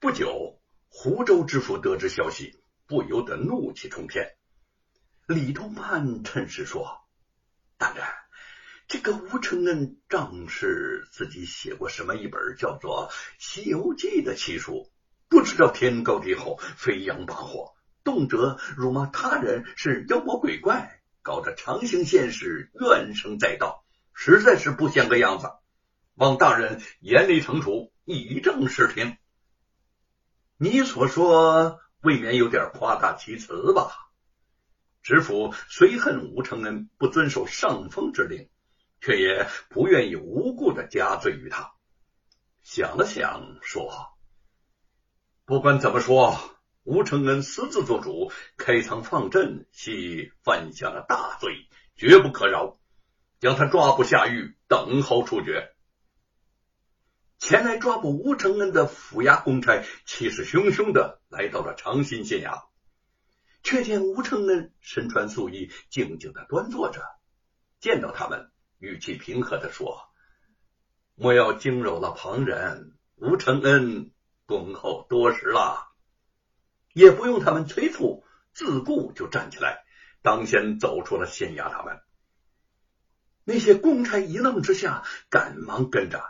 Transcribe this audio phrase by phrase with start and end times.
[0.00, 0.58] 不久，
[0.88, 4.34] 湖州知府得知消息，不由得怒气冲天。
[5.26, 7.02] 李通判趁势说
[7.76, 8.02] ：“大人，
[8.88, 14.90] 这个吴承恩仗是自己写过什么一本叫做《西游记》的奇书，
[15.28, 25.50] 不知道天高地厚，飞扬跋扈，动辄辱骂他人是妖魔鬼怪，搞得长兴县是怨声载道，实在是不像个样子。
[26.14, 29.18] 望大人严厉惩处，以正视听。
[30.62, 33.92] 你所说未免有点夸大其词吧？”
[35.02, 38.50] 知府虽恨吴承恩不遵守上峰之令，
[39.00, 41.72] 却也不愿意无故的加罪于他。
[42.60, 43.90] 想了想，说
[45.46, 46.38] ：“不管怎么说，
[46.82, 52.78] 吴承恩私自做主，开仓放赈，系犯下了大罪，绝不可饶。
[53.38, 55.74] 将他抓捕下狱，等候处决。”
[57.40, 62.64] 前来抓捕吴承恩的府衙公差气势汹汹的来到了长兴县衙。
[63.62, 67.02] 却见吴承恩身穿素衣，静静的端坐着。
[67.78, 70.10] 见到他们，语气平和的说
[71.16, 74.12] ：“莫要惊扰了旁人，吴承恩
[74.46, 75.88] 恭候多时了。”
[76.92, 79.84] 也不用他们催促，自顾就站起来，
[80.22, 82.00] 当先走出了县衙大门。
[83.44, 86.24] 那些公差一愣之下，赶忙跟着，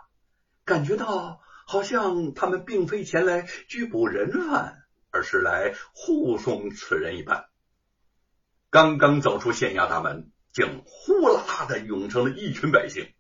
[0.64, 4.77] 感觉到好像他们并非前来拘捕人犯。
[5.12, 7.47] 而是来护送此人一般。
[8.70, 13.12] 刚刚走出县衙大门，竟呼啦啦的涌成了一群百姓。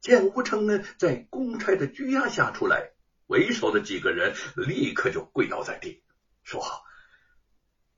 [0.00, 2.90] 见吴承恩在公差的拘押下出来，
[3.28, 6.02] 为首的几个人立刻就跪倒在地，
[6.42, 6.64] 说：“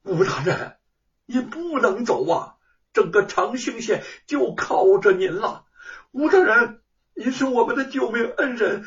[0.05, 0.77] 吴大人，
[1.25, 2.57] 你不能走啊！
[2.93, 5.65] 整个长兴县就靠着您了。
[6.11, 6.80] 吴大人，
[7.21, 8.87] 您是我们的救命恩人，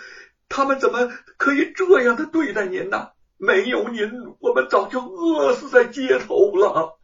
[0.49, 4.09] 他们怎么可以这样的对待您呢？”没有您，
[4.39, 6.97] 我们早就饿死在街头了。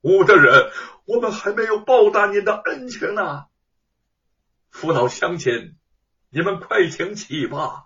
[0.00, 0.70] 吴大人，
[1.06, 3.46] 我们还没有报答您的恩情呢。
[4.70, 5.74] 父老乡亲，
[6.30, 7.82] 你们快请起吧。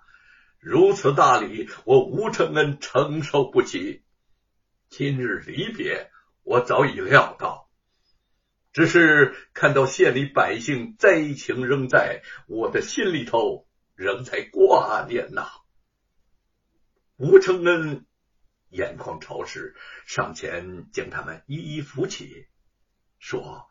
[0.59, 4.03] 如此大礼，我吴承恩承受不起。
[4.91, 6.11] 今日离别，
[6.43, 7.70] 我早已料到，
[8.73, 13.67] 只是看到县里百姓灾情仍在，我的心里头
[13.97, 15.49] 仍在挂念呐。
[17.17, 18.07] 吴承恩
[18.69, 19.75] 眼眶潮湿，
[20.07, 22.47] 上前将他们一一扶起，
[23.19, 23.67] 说：“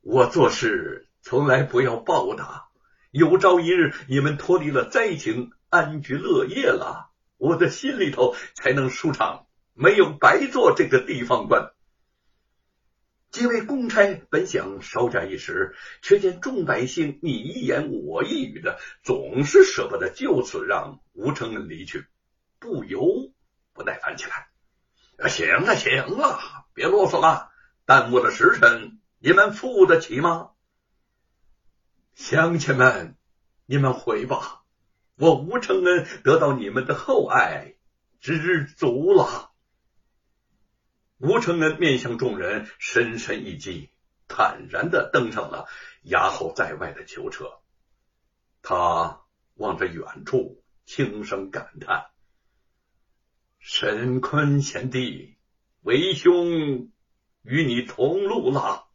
[0.00, 2.68] 我做事从来不要报答，
[3.10, 11.74] 有朝一日你们脱离了灾情，安居乐业了，我的心里头才能舒畅，没有白做这个地方官。”
[13.32, 22.04] 几位公差本想稍假一时，却见众百姓你一言我一语的，总是舍不得就此让吴承恩离去。
[22.58, 23.32] 不由
[23.72, 24.48] 不耐烦起来。
[25.30, 26.38] 行了，行了，
[26.74, 27.50] 别啰嗦了，
[27.86, 30.50] 耽误了时辰，你们付得起吗？
[32.14, 33.16] 乡亲们，
[33.64, 34.62] 你们回吧，
[35.16, 37.76] 我吴承恩得到你们的厚爱，
[38.20, 39.51] 知足了。
[41.22, 43.90] 吴承恩面向众人，深深一击，
[44.26, 45.68] 坦然的登上了
[46.02, 47.60] 押后在外的囚车。
[48.60, 49.20] 他
[49.54, 52.06] 望着远处，轻声感叹。
[53.60, 55.36] 沈坤贤弟，
[55.82, 56.90] 为兄
[57.42, 58.88] 与你同路了。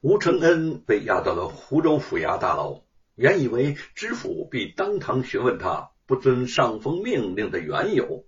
[0.00, 2.82] 吴承恩被押到了湖州府衙大牢，
[3.14, 8.26] 原以为知府必当堂询问他不遵上峰命令的缘由，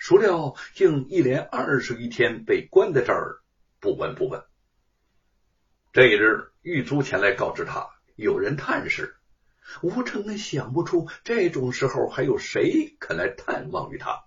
[0.00, 3.42] 孰料竟一连二十余天被关在这儿，
[3.80, 4.42] 不闻不问。
[5.92, 9.16] 这一日，玉珠前来告知他，有人探视。
[9.82, 14.24] 吴承恩想不出这种时候还有谁肯来探望于他，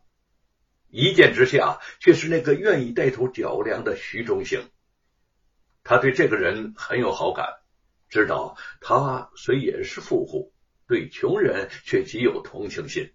[0.89, 4.69] 一见之下却是那个愿意带头脚粮的徐忠行。
[5.83, 7.47] 他对这个人很有好感，
[8.09, 10.53] 知道他虽也是富户，
[10.87, 13.11] 对穷人却极有同情心。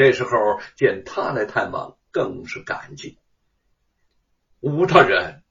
[0.00, 3.18] 这时候见他来探望，更是感激。
[4.60, 5.42] 吴大人，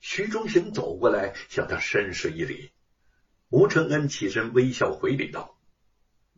[0.00, 2.70] 徐忠行走过来向他深施一礼。
[3.50, 5.58] 吴承恩起身微笑回礼道：“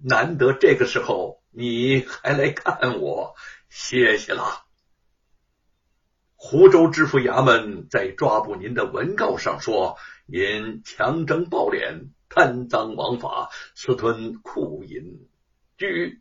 [0.03, 3.37] 难得这个时候你还来看我，
[3.69, 4.65] 谢谢了。”
[6.35, 15.29] 湖州知府衙门在抓捕您的文告上说，您强征暴敛、贪赃枉法、私吞库银，
[15.77, 16.21] 据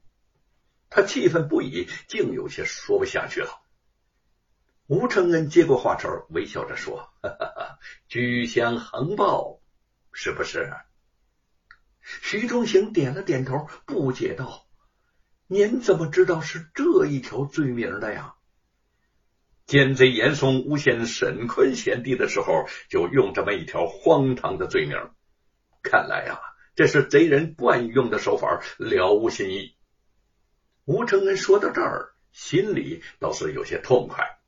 [0.89, 3.49] 他气愤不已，竟有些说不下去了。
[4.87, 9.61] 吴承恩接过话茬，微笑着说：“哈哈哈，居相横暴。”
[10.11, 10.73] 是不是？
[12.01, 14.65] 徐忠行点了点头，不解道
[15.45, 18.33] ：“您怎么知道是这一条罪名的呀？
[19.67, 24.97] 奸贼严嵩诬陷沈坤贤弟的时候，就用这么一条荒唐的罪名。
[25.83, 26.41] 看来呀，
[26.75, 29.75] 这是贼人惯用的手法，了无新意。
[30.89, 34.39] 吴承恩说到这儿，心里倒是有些痛快。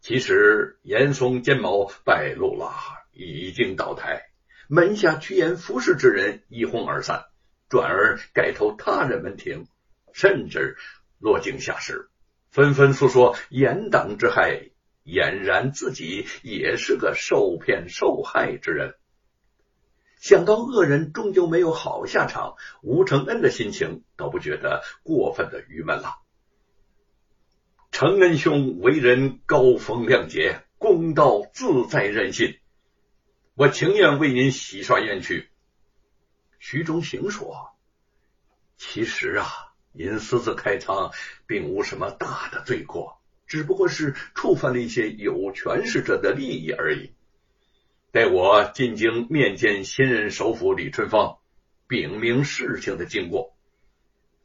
[0.00, 2.72] 其实严嵩奸谋败露了，
[3.10, 4.30] 已经倒台，
[4.68, 7.24] 门下趋炎附势之人一哄而散，
[7.68, 9.66] 转而改投他人门庭，
[10.12, 10.76] 甚至
[11.18, 12.08] 落井下石。
[12.52, 14.70] 纷纷诉说严党之害，
[15.04, 18.94] 俨然自己也是个受骗受害之人。
[20.20, 26.18] 想到恶人终究没有好下场，吴承恩的心情倒不觉得过分的郁闷了。
[27.90, 32.58] 承恩兄为人高风亮节，公道自在人心，
[33.54, 35.48] 我情愿为您洗刷冤屈。
[36.58, 37.70] 徐忠行说
[38.78, 39.48] ：“其实啊。”
[39.92, 41.10] 您私自开仓，
[41.48, 47.12] 并无什么大的罪过，只不过是触犯了一些有权势者的利益而已。
[48.12, 51.38] 待我进京面见新任首辅李春芳，
[51.86, 53.54] 禀明事情的经过，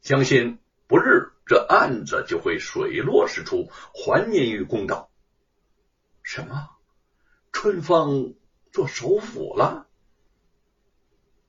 [0.02, 5.10] 相信不日这案子就会水落石出，还您于公道。
[6.22, 6.68] 什么？
[7.50, 8.34] 春芳
[8.70, 9.88] 做首辅了？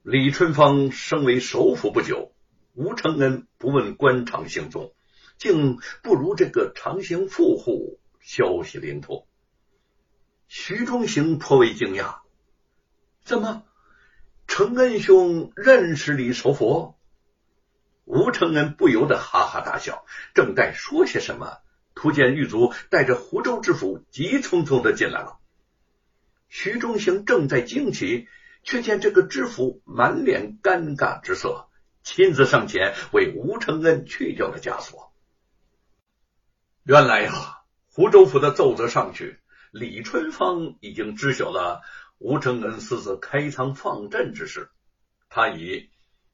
[0.02, 2.32] 李春芳升为首辅不久。
[2.74, 4.92] 吴承恩不问官场行踪，
[5.38, 9.28] 竟不如这个长兴富户消息灵通。
[10.48, 12.20] 徐忠行颇为惊讶
[13.24, 13.64] ：“怎么，
[14.48, 16.98] 承恩兄认识李守佛？”
[18.06, 21.58] 吴承恩不由得哈哈大笑，正待说些什么，
[21.94, 25.40] 突见狱卒带着湖州知府急匆匆的进来了。
[26.48, 28.30] 徐忠行正在惊奇，
[28.64, 31.68] 却见这个知府满脸尴尬之色。
[32.04, 35.12] 亲自上前为吴承恩去掉了枷锁。
[36.84, 37.34] 原来呀，
[37.92, 39.42] 湖州府的奏折上去，
[39.72, 41.82] 李春芳已经知晓了
[42.18, 44.70] 吴承恩私自开仓放赈之事。
[45.30, 45.90] 他以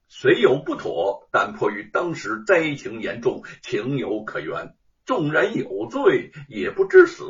[0.08, 4.76] 虽有不妥，但迫于当时灾情严重，情有可原，
[5.06, 7.26] 纵然有罪，也不致死，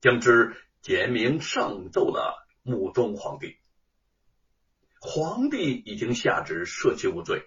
[0.00, 3.56] 将之简明上奏了穆宗皇帝。
[4.98, 7.42] 皇帝已经下旨赦其无罪。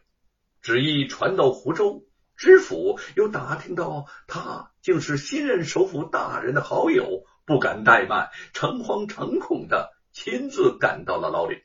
[0.62, 2.06] 旨意传到湖州，
[2.38, 11.64] 知府又打听到他竟是新任首府大人的好友，不敢怠慢，诚惶诚恐的亲自赶到了牢里。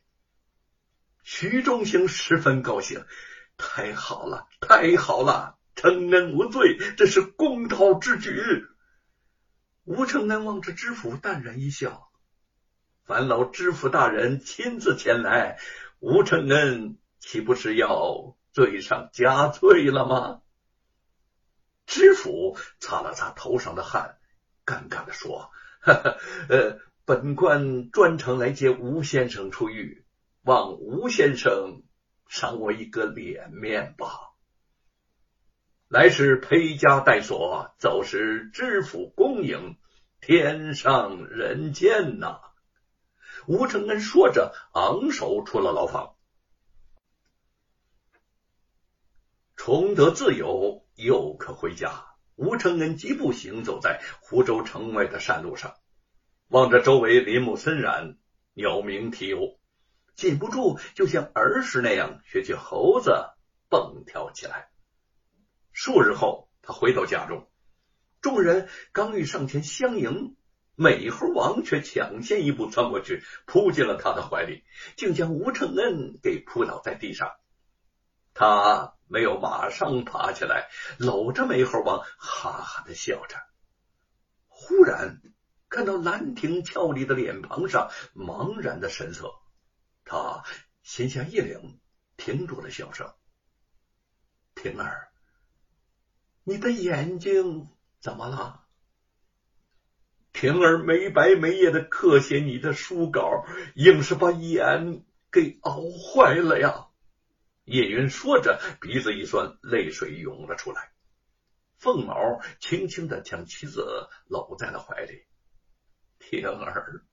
[1.23, 3.05] 徐忠行十分高兴，
[3.59, 8.33] 太好了，太好了，承恩无罪，这是公道之举。
[9.85, 12.09] 吴承恩望着知府，淡然一笑
[13.05, 15.59] ：“烦劳知府大人亲自前来，
[15.99, 20.41] 吴承恩岂不是要？”罪上加罪了吗？
[21.85, 24.17] 知府擦了擦头上的汗，
[24.65, 25.51] 尴尬的说
[26.49, 30.05] ：“呃，本官专程来接吴先生出狱，
[30.43, 31.83] 望吴先生
[32.29, 34.09] 赏我一个脸面吧。
[35.89, 39.77] 来时披枷带锁，走时知府恭迎，
[40.21, 42.41] 天上人间呐！”
[43.47, 46.15] 吴承恩说着，昂首出了牢房。
[49.55, 52.14] 重得自由，又可回家。
[52.37, 55.77] 吴承恩疾步行走在湖州城外的山路上，
[56.49, 58.19] 望着周围林木森然，
[58.55, 59.59] 鸟鸣啼游，
[60.17, 63.31] 禁不住就像儿时那样学起猴子
[63.69, 64.69] 蹦跳起来。
[65.73, 67.49] 数日后，他回到家中，
[68.21, 70.35] 众人刚欲上前相迎，
[70.75, 74.65] 美猴王却抢先一步窜过去，扑进了他的怀里，
[74.97, 77.31] 竟将吴承恩给扑倒在地上。
[78.35, 78.94] 他。
[79.07, 80.69] 没有马上爬起来，
[80.99, 83.37] 搂着美猴王，哈哈的笑着。
[84.49, 85.21] 忽然
[85.69, 89.35] 看到兰亭俏丽的脸庞上茫然的神色，
[90.05, 90.45] 他
[90.83, 91.79] 心下一凛，
[92.17, 93.13] 停住了笑声。
[94.55, 95.09] 婷儿，
[96.45, 97.69] 你的眼睛
[98.01, 98.61] 怎么了？
[100.33, 103.45] 婷儿没白没夜的刻写你的书稿，
[103.75, 106.84] 硬是把眼给熬坏了呀。
[107.65, 110.93] 叶云说着，鼻子一酸，泪水涌了出来。
[111.79, 115.25] 凤毛轻轻的将妻子搂在了怀里
[116.19, 117.05] ：“婷儿，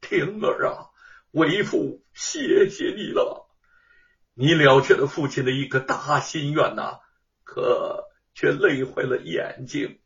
[0.00, 0.90] 婷儿啊，
[1.32, 3.48] 为父谢谢你了，
[4.34, 7.00] 你了却了父亲的一个大心愿呐，
[7.44, 10.00] 可却累坏了眼睛。”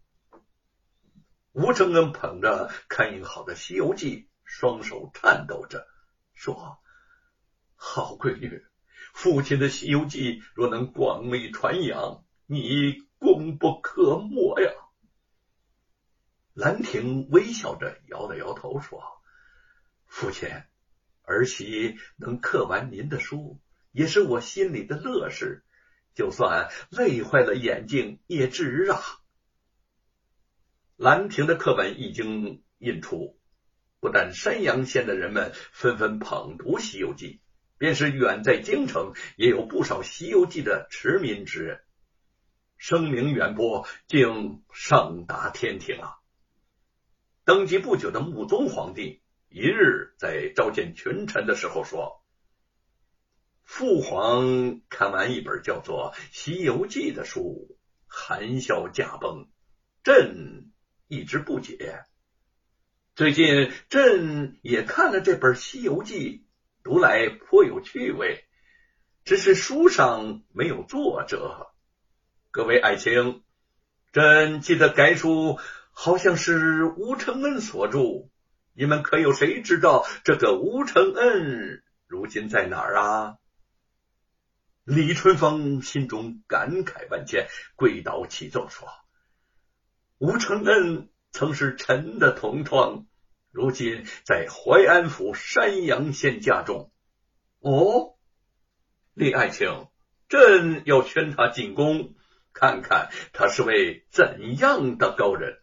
[1.52, 5.86] 吴承恩捧着看印好的《西游记》，双手颤抖着
[6.32, 6.78] 说
[7.76, 8.64] ：“好闺女。”
[9.12, 14.72] 父亲的《西游记》若能广为传扬，你功不可没呀。
[16.54, 19.00] 兰亭微笑着摇了摇头说
[20.06, 20.48] ：“父亲，
[21.22, 23.60] 儿媳能刻完您的书，
[23.92, 25.62] 也是我心里的乐事，
[26.14, 29.00] 就算累坏了眼睛也值啊。”
[30.96, 33.38] 兰亭的课本已经印出，
[34.00, 37.40] 不但山阳县的人们纷纷捧读《西游记》，
[37.82, 41.80] 便是远在京城，也有不少《西游记》的驰名之人，
[42.76, 46.14] 声名远播，竟上达天庭啊！
[47.44, 52.22] 登基不久的穆宗皇帝一日在召见群臣的时候说
[53.66, 59.48] ：“父皇看完一本叫做《西游记》的书，含笑驾崩。
[60.04, 60.70] 朕
[61.08, 62.04] 一直不解。
[63.16, 66.46] 最近朕也看了这本《西游记》，
[66.82, 68.44] 读来颇有趣味，
[69.24, 71.72] 只是书上没有作者。
[72.50, 73.42] 各位爱卿，
[74.12, 75.58] 朕记得该书。”
[75.94, 78.30] 好像是吴承恩所著，
[78.72, 83.36] 你们可有谁知道这个吴承恩如今在哪儿啊？
[84.84, 87.46] 李春风心中感慨万千，
[87.76, 88.88] 跪倒启奏说
[90.16, 93.06] ：“吴承恩曾是臣的同窗，
[93.52, 96.90] 如今在淮安府山阳县家中。
[97.60, 98.16] 哦，
[99.14, 99.86] 李爱卿，
[100.28, 102.14] 朕要劝他进宫，
[102.52, 105.60] 看看他是位怎样的高人。”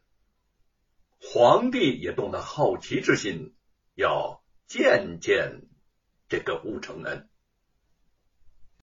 [1.22, 3.54] 皇帝也动了好奇之心，
[3.94, 5.64] 要见见
[6.30, 7.29] 这个吴承恩。